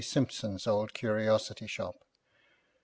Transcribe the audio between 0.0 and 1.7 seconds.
Simpson's old curiosity